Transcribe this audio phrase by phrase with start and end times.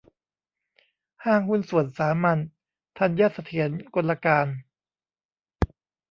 [1.25, 2.37] ห้างหุ้นส่วนสามัญ
[2.97, 4.47] ธัญเสถียรกลการ